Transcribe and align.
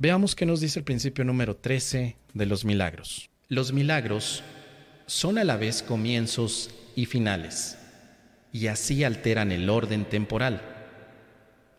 Veamos 0.00 0.34
qué 0.34 0.46
nos 0.46 0.62
dice 0.62 0.78
el 0.78 0.86
principio 0.86 1.26
número 1.26 1.56
13 1.56 2.16
de 2.32 2.46
los 2.46 2.64
milagros. 2.64 3.28
Los 3.48 3.74
milagros 3.74 4.42
son 5.04 5.36
a 5.36 5.44
la 5.44 5.58
vez 5.58 5.82
comienzos 5.82 6.70
y 6.96 7.04
finales, 7.04 7.76
y 8.50 8.68
así 8.68 9.04
alteran 9.04 9.52
el 9.52 9.68
orden 9.68 10.06
temporal. 10.06 10.62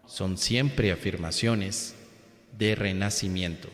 Son 0.05 0.37
siempre 0.37 0.91
afirmaciones 0.91 1.95
de 2.59 2.75
renacimiento, 2.75 3.69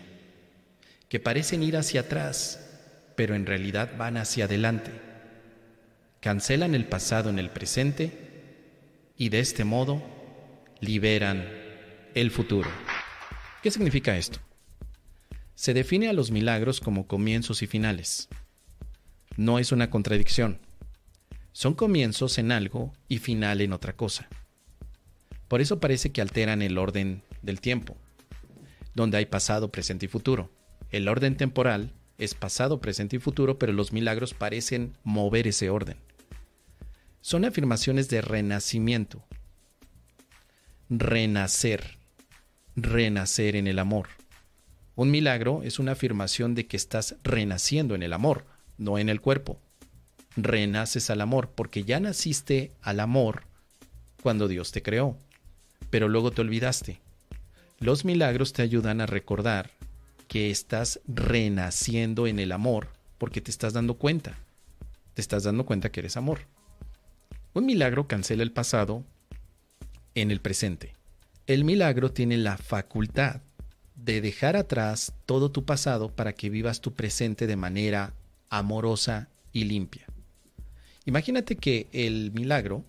que 1.10 1.20
parecen 1.20 1.62
ir 1.62 1.76
hacia 1.76 2.02
atrás, 2.02 2.72
pero 3.18 3.36
en 3.36 3.46
realidad 3.46 3.98
van 3.98 4.16
hacia 4.16 4.46
adelante. 4.46 4.92
Cancelan 6.22 6.74
el 6.74 6.86
pasado 6.86 7.29
en 7.29 7.40
el 7.40 7.50
presente 7.50 8.14
y 9.18 9.28
de 9.28 9.42
este 9.42 9.66
modo 9.66 10.02
liberan 10.79 11.46
el 12.16 12.32
futuro. 12.32 12.70
¿Qué 13.63 13.71
significa 13.71 14.17
esto? 14.17 14.39
Se 15.55 15.73
define 15.73 16.09
a 16.09 16.13
los 16.13 16.30
milagros 16.30 16.80
como 16.80 17.08
comienzos 17.08 17.63
y 17.63 17.68
finales. 17.68 18.30
No 19.36 19.58
es 19.58 19.72
una 19.72 19.90
contradicción. 19.90 20.59
Son 21.52 21.73
comienzos 21.73 22.38
en 22.38 22.52
algo 22.52 22.94
y 23.08 23.18
final 23.18 23.62
en 23.62 23.73
otra 23.73 23.96
cosa. 23.96 24.30
Por 25.48 25.62
eso 25.62 25.80
parece 25.80 26.12
que 26.12 26.22
alteran 26.22 26.62
el 26.62 26.77
orden 26.77 27.23
del 27.41 27.62
tiempo, 27.62 27.98
donde 28.94 29.18
hay 29.18 29.26
pasado, 29.26 29.71
presente 29.71 30.05
y 30.05 30.10
futuro. 30.10 30.52
El 30.91 31.08
orden 31.08 31.35
temporal 31.35 31.94
es 32.20 32.35
pasado, 32.35 32.80
presente 32.80 33.16
y 33.16 33.20
futuro, 33.20 33.58
pero 33.58 33.74
los 33.74 33.91
milagros 33.91 34.35
parecen 34.35 34.96
mover 35.04 35.48
ese 35.48 35.71
orden. 35.71 35.98
Son 37.21 37.46
afirmaciones 37.46 38.10
de 38.10 38.21
renacimiento. 38.21 39.26
Renacer. 40.90 41.97
Renacer 42.80 43.55
en 43.55 43.66
el 43.66 43.80
amor. 43.80 44.08
Un 44.95 45.09
milagro 45.09 45.63
es 45.63 45.80
una 45.80 45.94
afirmación 45.94 46.54
de 46.54 46.68
que 46.68 46.77
estás 46.77 47.16
renaciendo 47.23 47.95
en 47.95 48.04
el 48.04 48.13
amor, 48.13 48.46
no 48.77 48.99
en 48.99 49.10
el 49.10 49.20
cuerpo. 49.20 49.60
Renaces 50.35 51.10
al 51.10 51.21
amor 51.21 51.49
porque 51.55 51.85
ya 51.85 51.99
naciste 51.99 52.71
al 52.84 52.99
amor 52.99 53.46
cuando 54.21 54.48
Dios 54.48 54.71
te 54.71 54.84
creó, 54.84 55.18
pero 55.90 56.07
luego 56.07 56.29
te 56.29 56.41
olvidaste. 56.41 56.99
Los 57.79 58.05
milagros 58.05 58.54
te 58.54 58.62
ayudan 58.62 59.02
a 59.02 59.07
recordar 59.07 59.71
que 60.27 60.52
estás 60.52 60.99
renaciendo 61.07 62.27
en 62.27 62.37
el 62.37 62.52
amor 62.52 62.90
porque 63.18 63.41
te 63.41 63.49
estás 63.49 63.74
dando 63.74 63.96
cuenta. 63.96 64.37
Te 65.15 65.21
estás 65.21 65.45
dando 65.45 65.65
cuenta 65.65 65.91
que 65.91 66.02
eres 66.02 66.15
amor. 66.15 66.41
Un 67.55 67.65
milagro 67.65 68.07
cancela 68.07 68.43
el 68.43 68.52
pasado 68.52 69.03
en 70.13 70.30
el 70.30 70.41
presente. 70.41 70.96
El 71.47 71.63
milagro 71.63 72.11
tiene 72.11 72.35
la 72.35 72.57
facultad 72.57 73.39
de 73.95 74.19
dejar 74.19 74.57
atrás 74.57 75.13
todo 75.25 75.49
tu 75.49 75.63
pasado 75.63 76.13
para 76.13 76.33
que 76.33 76.49
vivas 76.49 76.81
tu 76.81 76.93
presente 76.93 77.47
de 77.47 77.55
manera 77.55 78.13
amorosa 78.49 79.29
y 79.53 79.63
limpia. 79.63 80.07
Imagínate 81.05 81.55
que 81.55 81.87
el 81.93 82.33
milagro 82.33 82.83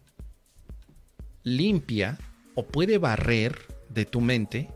limpia 1.44 2.18
o 2.56 2.66
puede 2.66 2.98
barrer 2.98 3.60
de 3.90 4.06
tu 4.06 4.20
mente 4.20 4.68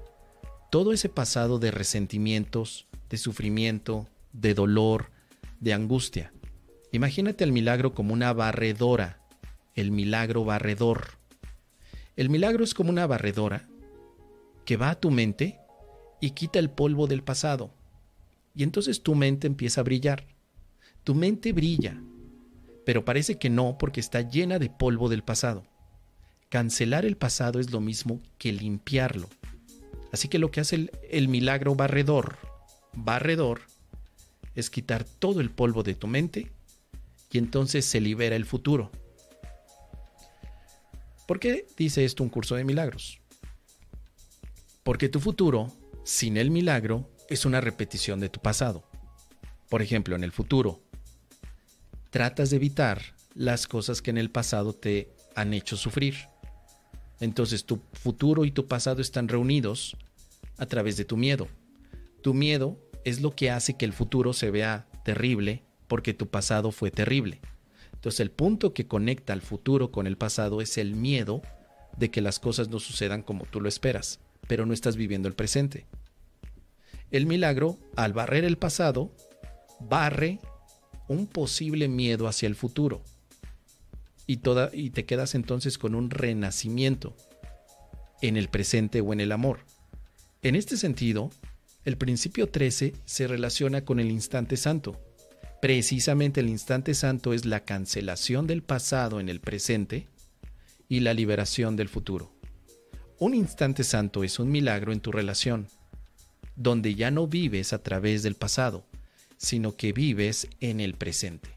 todo 0.71 0.93
ese 0.93 1.09
pasado 1.09 1.59
de 1.59 1.73
resentimientos, 1.73 2.87
de 3.11 3.19
sufrimiento, 3.19 4.07
de 4.33 4.55
dolor, 4.55 5.11
de 5.59 5.73
angustia. 5.73 6.33
Imagínate 6.93 7.43
el 7.43 7.51
milagro 7.51 7.95
como 7.95 8.15
una 8.15 8.33
barredora, 8.33 9.19
el 9.75 9.91
milagro 9.91 10.45
barredor. 10.45 11.19
El 12.15 12.31
milagro 12.31 12.63
es 12.63 12.75
como 12.75 12.91
una 12.91 13.09
barredora 13.09 13.69
que 14.65 14.77
va 14.77 14.91
a 14.91 15.01
tu 15.01 15.11
mente 15.11 15.59
y 16.21 16.31
quita 16.31 16.59
el 16.59 16.71
polvo 16.71 17.07
del 17.07 17.23
pasado. 17.23 17.75
Y 18.55 18.63
entonces 18.63 19.03
tu 19.03 19.15
mente 19.15 19.47
empieza 19.47 19.81
a 19.81 19.85
brillar. 19.85 20.27
Tu 21.05 21.15
mente 21.15 21.53
brilla, 21.53 22.01
pero 22.85 23.05
parece 23.05 23.39
que 23.39 23.51
no 23.51 23.77
porque 23.79 24.01
está 24.01 24.21
llena 24.21 24.59
de 24.59 24.71
polvo 24.71 25.09
del 25.09 25.23
pasado. 25.23 25.65
Cancelar 26.49 27.05
el 27.05 27.17
pasado 27.17 27.61
es 27.61 27.71
lo 27.73 27.81
mismo 27.81 28.21
que 28.39 28.53
limpiarlo. 28.53 29.29
Así 30.13 30.29
que 30.29 30.39
lo 30.39 30.51
que 30.51 30.61
hace 30.61 30.91
el, 31.11 31.29
milagro 31.29 31.75
barredor, 31.75 32.37
barredor, 32.93 33.63
es 34.55 34.69
quitar 34.69 35.05
todo 35.05 35.41
el 35.41 35.51
polvo 35.51 35.83
de 35.83 35.95
tu 35.95 36.07
mente 36.07 36.53
y 37.31 37.39
entonces 37.39 37.87
se 37.87 38.01
libera 38.01 38.37
el 38.37 38.45
futuro. 38.45 38.93
¿Por 41.27 41.41
qué 41.41 41.67
dice 41.79 42.05
esto 42.05 42.23
un 42.23 42.29
curso 42.29 42.55
de 42.57 42.65
milagros? 42.65 43.22
Porque 44.83 45.09
tu 45.09 45.21
futuro 45.21 45.69
sin 46.05 46.37
el 46.37 46.51
milagro 46.51 47.09
es 47.29 47.45
una 47.45 47.61
repetición 47.61 48.19
de 48.19 48.29
tu 48.29 48.41
pasado. 48.41 48.83
Por 49.69 49.81
ejemplo, 49.81 50.17
en 50.17 50.25
el 50.25 50.33
futuro, 50.33 50.83
tratas 52.11 52.51
de 52.51 52.57
evitar 52.57 53.01
las 53.35 53.69
cosas 53.69 54.03
que 54.03 54.11
en 54.11 54.19
el 54.19 54.31
pasado 54.31 54.73
te 54.73 55.15
han 55.37 55.55
hecho 55.55 55.77
sufrir. 55.77 56.17
Entonces 57.21 57.65
tu 57.65 57.81
futuro 57.93 58.45
y 58.45 58.51
tu 58.51 58.67
pasado 58.67 59.01
están 59.01 59.29
reunidos 59.29 59.97
a 60.59 60.67
través 60.67 60.97
de 60.97 61.05
tu 61.05 61.17
miedo. 61.17 61.49
Tu 62.21 62.35
miedo 62.35 62.77
es 63.05 63.21
lo 63.21 63.31
que 63.37 63.51
hace 63.51 63.75
que 63.77 63.85
el 63.85 63.93
futuro 63.93 64.33
se 64.33 64.51
vea 64.51 64.89
terrible 65.05 65.63
porque 65.87 66.13
tu 66.13 66.27
pasado 66.27 66.73
fue 66.73 66.91
terrible. 66.91 67.41
Entonces 67.93 68.19
el 68.19 68.33
punto 68.33 68.75
que 68.75 68.89
conecta 68.89 69.33
al 69.33 69.43
futuro 69.43 69.93
con 69.93 70.09
el 70.09 70.19
pasado 70.19 70.61
es 70.61 70.77
el 70.77 70.97
miedo 70.97 71.41
de 71.97 72.11
que 72.11 72.21
las 72.21 72.41
cosas 72.41 72.69
no 72.69 72.81
sucedan 72.81 73.23
como 73.23 73.45
tú 73.45 73.61
lo 73.61 73.69
esperas 73.69 74.19
pero 74.53 74.67
no 74.67 74.75
estás 74.75 74.97
viviendo 74.97 75.29
el 75.29 75.35
presente. 75.35 75.87
El 77.11 77.25
milagro, 77.25 77.79
al 77.97 78.13
barrer 78.13 78.45
el 78.45 78.59
pasado, 78.59 79.11
barre 79.81 80.41
un 81.09 81.27
posible 81.27 81.89
miedo 81.89 82.29
hacia 82.29 82.49
el 82.49 82.55
futuro. 82.55 83.03
Y, 84.27 84.43
y 84.75 84.91
te 84.91 85.07
quedas 85.07 85.35
entonces 85.35 85.79
con 85.79 85.95
un 85.95 86.11
renacimiento 86.11 87.17
en 88.21 88.37
el 88.37 88.51
presente 88.51 89.01
o 89.01 89.15
en 89.15 89.21
el 89.21 89.33
amor. 89.33 89.61
En 90.43 90.55
este 90.55 90.77
sentido, 90.77 91.31
el 91.87 91.97
principio 91.97 92.51
13 92.51 92.93
se 93.07 93.27
relaciona 93.27 93.87
con 93.87 94.01
el 94.01 94.11
instante 94.11 94.59
santo. 94.59 95.01
Precisamente 95.63 96.41
el 96.41 96.51
instante 96.51 96.93
santo 96.93 97.33
es 97.33 97.47
la 97.47 97.65
cancelación 97.65 98.47
del 98.47 98.63
pasado 98.63 99.19
en 99.19 99.31
el 99.31 99.41
presente 99.41 100.09
y 100.91 101.01
la 101.01 101.15
liberación 101.15 101.75
del 101.75 101.89
futuro. 101.89 102.35
Un 103.23 103.35
instante 103.35 103.85
santo 103.85 104.25
es 104.25 104.41
un 104.41 104.51
milagro 104.51 104.93
en 104.93 104.99
tu 104.99 105.13
relación, 105.13 105.69
donde 106.57 106.97
ya 106.97 107.13
no 107.13 107.29
vives 107.29 107.73
a 107.73 107.81
través 107.81 108.25
del 108.25 108.35
pasado, 108.35 108.85
sino 109.37 109.77
que 109.77 109.93
vives 109.93 110.49
en 110.59 110.81
el 110.81 110.95
presente. 110.95 111.49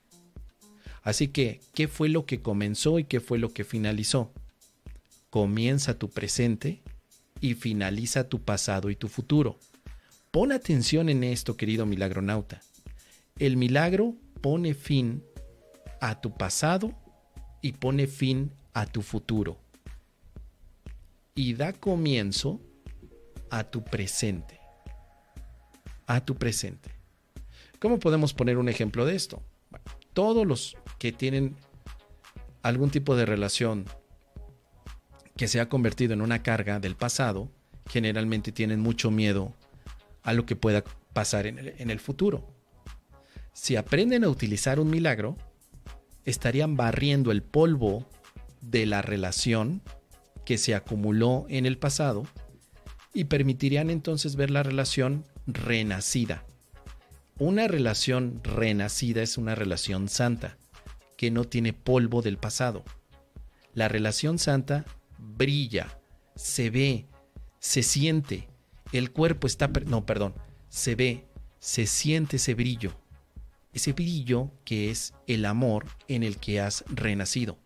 Así 1.02 1.30
que, 1.30 1.62
¿qué 1.74 1.88
fue 1.88 2.08
lo 2.08 2.28
que 2.28 2.44
comenzó 2.44 3.00
y 3.00 3.06
qué 3.06 3.20
fue 3.20 3.40
lo 3.40 3.52
que 3.52 3.64
finalizó? 3.64 4.32
Comienza 5.32 5.98
tu 5.98 6.12
presente 6.12 6.84
y 7.42 7.56
finaliza 7.56 8.30
tu 8.30 8.44
pasado 8.44 8.92
y 8.92 8.96
tu 8.96 9.08
futuro. 9.08 9.58
Pon 10.30 10.52
atención 10.52 11.10
en 11.10 11.24
esto, 11.24 11.58
querido 11.58 11.88
milagronauta. 11.88 12.62
El 13.40 13.58
milagro 13.58 14.14
pone 14.40 14.76
fin 14.76 15.24
a 16.00 16.22
tu 16.22 16.38
pasado 16.38 16.94
y 17.64 17.72
pone 17.72 18.06
fin 18.06 18.52
a 18.76 18.86
tu 18.86 19.02
futuro 19.02 19.65
y 21.36 21.54
da 21.54 21.74
comienzo 21.74 22.62
a 23.50 23.66
tu 23.66 23.84
presente. 23.84 24.60
A 26.08 26.24
tu 26.24 26.36
presente. 26.36 26.92
¿Cómo 27.80 28.00
podemos 28.00 28.34
poner 28.34 28.58
un 28.58 28.70
ejemplo 28.70 29.06
de 29.06 29.16
esto? 29.16 29.44
todos 30.16 30.48
los 30.48 30.78
que 30.98 31.12
tienen 31.12 31.58
algún 32.64 32.90
tipo 32.90 33.16
de 33.16 33.26
relación 33.26 33.86
que 35.36 35.50
se 35.50 35.60
ha 35.60 35.68
convertido 35.68 36.14
en 36.14 36.22
una 36.22 36.42
carga 36.42 36.80
del 36.80 36.96
pasado, 36.96 37.52
generalmente 37.90 38.54
tienen 38.54 38.80
mucho 38.80 39.12
miedo 39.12 39.54
a 40.24 40.32
lo 40.32 40.46
que 40.46 40.56
pueda 40.56 40.86
pasar 41.12 41.46
en 41.46 41.90
el, 41.90 42.00
futuro. 42.00 42.48
Si 43.52 43.76
aprenden 43.76 44.24
a 44.24 44.30
utilizar 44.30 44.80
un 44.80 44.90
milagro, 44.90 45.38
estarían 46.24 46.78
barriendo 46.78 47.32
el 47.32 47.44
polvo 47.44 48.08
de 48.62 48.86
la 48.86 49.02
relación 49.02 49.82
que 50.46 50.58
se 50.58 50.76
acumuló 50.76 51.46
en 51.50 51.66
el 51.66 51.78
pasado 51.78 52.24
y 53.14 53.26
permitirían 53.26 53.90
entonces 53.90 54.36
ver 54.36 54.52
la 54.52 54.64
relación 54.64 55.26
renacida. 55.48 56.46
Una 57.38 57.68
relación 57.68 58.42
renacida 58.44 59.22
es 59.22 59.38
una 59.38 59.56
relación 59.56 60.08
santa, 60.08 60.58
que 61.18 61.32
no 61.32 61.44
tiene 61.44 61.74
polvo 61.74 62.22
del 62.22 62.38
pasado. 62.38 62.84
La 63.74 63.88
relación 63.88 64.40
santa 64.40 64.86
brilla, 65.18 66.00
se 66.36 66.70
ve, 66.70 67.08
se 67.60 67.84
siente, 67.84 68.48
el 68.92 69.12
cuerpo 69.12 69.48
está... 69.48 69.68
No, 69.86 70.06
perdón, 70.06 70.34
se 70.70 70.96
ve, 70.96 71.26
se 71.60 71.88
siente 71.88 72.38
ese 72.38 72.54
brillo. 72.54 72.94
Ese 73.74 73.92
brillo 73.92 74.52
que 74.64 74.90
es 74.90 75.14
el 75.28 75.46
amor 75.46 75.86
en 76.08 76.24
el 76.24 76.38
que 76.38 76.62
has 76.62 76.86
renacido. 76.88 77.58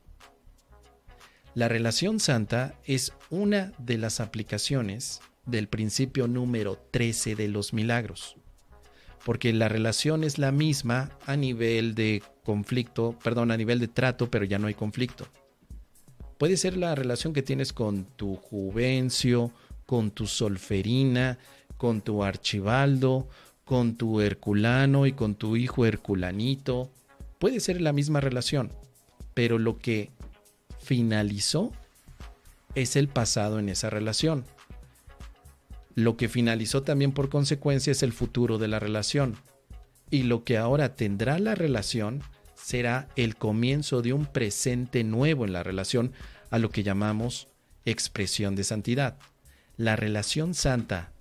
La 1.60 1.68
relación 1.68 2.22
santa 2.22 2.76
es 2.86 3.12
una 3.30 3.74
de 3.80 3.98
las 3.98 4.22
aplicaciones 4.22 5.20
del 5.46 5.68
principio 5.68 6.26
número 6.26 6.78
13 6.92 7.36
de 7.36 7.50
los 7.50 7.74
milagros. 7.74 8.38
Porque 9.26 9.52
la 9.52 9.68
relación 9.68 10.24
es 10.24 10.38
la 10.38 10.54
misma 10.54 11.10
a 11.26 11.36
nivel 11.36 11.96
de 11.96 12.24
conflicto, 12.46 13.14
perdón, 13.22 13.52
a 13.52 13.58
nivel 13.58 13.82
de 13.82 13.90
trato, 13.90 14.32
pero 14.32 14.46
ya 14.46 14.58
no 14.58 14.68
hay 14.68 14.74
conflicto. 14.74 15.28
Puede 16.38 16.56
ser 16.56 16.78
la 16.78 16.96
relación 16.96 17.34
que 17.34 17.44
tienes 17.44 17.74
con 17.74 18.06
tu 18.06 18.38
Juvencio, 18.38 19.52
con 19.86 20.12
tu 20.12 20.28
Solferina, 20.28 21.40
con 21.76 22.00
tu 22.00 22.24
Archibaldo, 22.24 23.28
con 23.66 23.98
tu 23.98 24.22
Herculano 24.22 25.08
y 25.08 25.12
con 25.12 25.36
tu 25.36 25.58
hijo 25.58 25.86
Herculanito. 25.86 26.90
Puede 27.38 27.60
ser 27.60 27.82
la 27.82 27.92
misma 27.92 28.22
relación, 28.22 28.72
pero 29.34 29.60
lo 29.60 29.78
que 29.78 30.12
finalizó 30.90 31.72
es 32.74 32.96
el 32.96 33.10
pasado 33.10 33.60
en 33.60 33.70
esa 33.70 33.92
relación. 33.92 34.44
Lo 35.94 36.18
que 36.18 36.28
finalizó 36.28 36.82
también 36.82 37.12
por 37.12 37.30
consecuencia 37.30 37.92
es 37.92 38.02
el 38.02 38.12
futuro 38.12 38.58
de 38.58 38.70
la 38.70 38.80
relación. 38.80 39.36
Y 40.10 40.24
lo 40.24 40.44
que 40.44 40.58
ahora 40.58 40.96
tendrá 40.96 41.38
la 41.38 41.54
relación 41.54 42.24
será 42.56 43.08
el 43.16 43.36
comienzo 43.36 44.02
de 44.02 44.14
un 44.14 44.26
presente 44.26 45.04
nuevo 45.04 45.46
en 45.46 45.54
la 45.54 45.62
relación, 45.62 46.12
a 46.50 46.58
lo 46.58 46.72
que 46.72 46.82
llamamos 46.82 47.50
expresión 47.86 48.56
de 48.56 48.64
santidad. 48.64 49.20
La 49.78 49.96
relación 49.96 50.56
santa, 50.56 51.12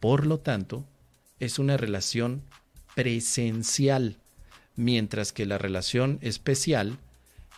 por 0.00 0.24
lo 0.24 0.38
tanto, 0.38 0.86
es 1.40 1.58
una 1.58 1.76
relación 1.76 2.42
presencial, 2.94 4.16
mientras 4.76 5.34
que 5.34 5.44
la 5.44 5.58
relación 5.58 6.18
especial 6.22 6.96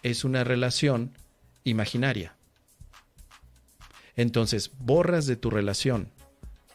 es 0.02 0.24
una 0.24 0.42
relación 0.42 1.12
imaginaria. 1.64 2.36
Entonces, 4.16 4.70
borras 4.78 5.26
de 5.26 5.36
tu 5.36 5.50
relación 5.50 6.10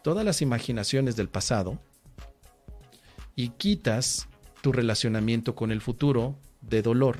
todas 0.08 0.24
las 0.24 0.42
imaginaciones 0.42 1.18
del 1.18 1.28
pasado 1.28 1.82
y 3.36 3.50
quitas 3.50 4.30
tu 4.62 4.72
relacionamiento 4.72 5.54
con 5.54 5.70
el 5.70 5.82
futuro 5.82 6.40
de 6.62 6.82
dolor. 6.82 7.20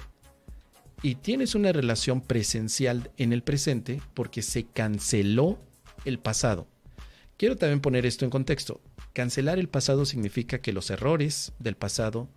Y 1.04 1.16
tienes 1.16 1.54
una 1.54 1.74
relación 1.74 2.22
presencial 2.22 3.12
en 3.18 3.34
el 3.34 3.44
presente 3.44 4.02
porque 4.14 4.42
se 4.42 4.64
canceló 4.68 5.60
el 6.06 6.18
pasado. 6.18 6.66
Quiero 7.36 7.58
también 7.58 7.82
poner 7.82 8.06
esto 8.06 8.24
en 8.24 8.32
contexto. 8.32 8.80
Cancelar 9.12 9.60
el 9.60 9.68
pasado 9.68 10.06
significa 10.06 10.60
que 10.60 10.72
los 10.72 10.90
errores 10.90 11.52
del 11.60 11.76
pasado 11.76 12.30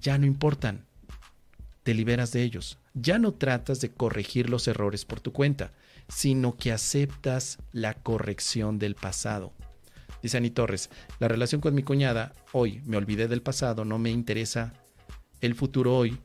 ya 0.00 0.16
no 0.16 0.26
importan. 0.26 0.86
Te 1.82 1.94
liberas 1.94 2.32
de 2.32 2.42
ellos. 2.42 2.78
Ya 2.94 3.18
no 3.18 3.32
tratas 3.32 3.80
de 3.80 3.90
corregir 3.90 4.50
los 4.50 4.68
errores 4.68 5.04
por 5.04 5.20
tu 5.20 5.32
cuenta, 5.32 5.72
sino 6.08 6.56
que 6.56 6.72
aceptas 6.72 7.58
la 7.72 7.94
corrección 7.94 8.78
del 8.78 8.94
pasado. 8.94 9.52
Dice 10.22 10.36
Ani 10.36 10.50
Torres, 10.50 10.90
la 11.20 11.28
relación 11.28 11.60
con 11.60 11.74
mi 11.74 11.82
cuñada, 11.82 12.32
hoy 12.52 12.82
me 12.84 12.96
olvidé 12.96 13.28
del 13.28 13.42
pasado, 13.42 13.84
no 13.84 13.98
me 13.98 14.10
interesa 14.10 14.72
el 15.40 15.54
futuro 15.54 15.96
hoy, 15.96 16.18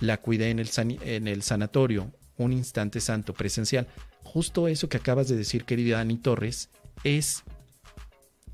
la 0.00 0.20
cuidé 0.20 0.50
en 0.50 0.58
el, 0.58 1.42
sanatorio, 1.42 2.12
un 2.36 2.52
instante 2.52 3.00
santo 3.00 3.32
presencial. 3.32 3.86
Justo 4.24 4.66
eso 4.66 4.88
que 4.88 4.96
acabas 4.96 5.28
de 5.28 5.36
decir, 5.36 5.64
querida 5.64 6.00
Ani 6.00 6.16
Torres, 6.16 6.70
es 7.04 7.44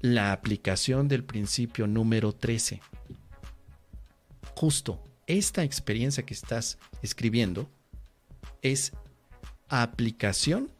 la 0.00 0.32
aplicación 0.32 1.08
del 1.08 1.24
principio 1.24 1.86
número 1.86 2.32
13. 2.32 2.80
Justo 4.54 5.02
esta 5.26 5.62
experiencia 5.62 6.24
que 6.24 6.34
estás 6.34 6.78
escribiendo 7.02 7.70
es 8.60 8.92
aplicación 9.68 10.70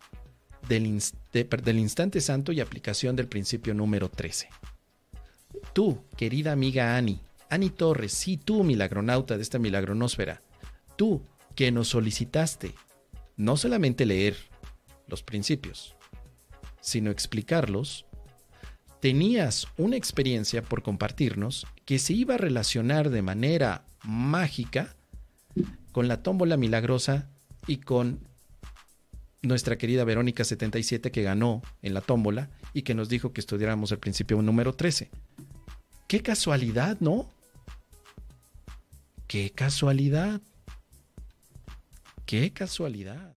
del, 0.68 1.02
del, 1.32 1.78
instante 1.78 2.20
santo 2.20 2.52
y 2.52 2.60
aplicación 2.60 3.16
del 3.16 3.28
principio 3.28 3.74
número 3.74 4.08
13. 4.08 4.48
Tú, 5.72 6.04
querida 6.16 6.52
amiga 6.52 6.96
Ani, 6.96 7.20
Ani 7.48 7.70
Torres, 7.70 8.12
sí, 8.12 8.36
tú, 8.36 8.64
milagronauta 8.64 9.36
de 9.36 9.42
esta 9.42 9.58
milagronósfera, 9.58 10.42
tú 10.96 11.22
que 11.54 11.70
nos 11.70 11.88
solicitaste 11.88 12.74
no 13.36 13.56
solamente 13.56 14.06
leer 14.06 14.36
los 15.06 15.22
principios, 15.22 15.94
sino 16.80 17.10
explicarlos 17.10 18.06
tenías 19.00 19.66
una 19.76 19.96
experiencia 19.96 20.62
por 20.62 20.82
compartirnos 20.82 21.66
que 21.84 21.98
se 21.98 22.12
iba 22.12 22.34
a 22.34 22.38
relacionar 22.38 23.10
de 23.10 23.20
manera 23.20 23.84
mágica 24.04 24.94
con 25.92 26.08
la 26.08 26.22
tómbola 26.22 26.56
milagrosa 26.56 27.28
y 27.66 27.78
con 27.78 28.20
nuestra 29.42 29.76
querida 29.76 30.04
Verónica 30.04 30.44
77 30.44 31.10
que 31.10 31.22
ganó 31.22 31.62
en 31.82 31.94
la 31.94 32.00
tómbola 32.00 32.48
y 32.72 32.82
que 32.82 32.94
nos 32.94 33.08
dijo 33.08 33.32
que 33.32 33.40
estudiáramos 33.40 33.92
el 33.92 33.98
principio 33.98 34.40
número 34.40 34.72
13. 34.72 35.10
Qué 36.08 36.22
casualidad, 36.22 36.96
¿no? 37.00 37.28
Qué 39.26 39.50
casualidad. 39.50 40.40
Qué 42.26 42.52
casualidad. 42.52 43.30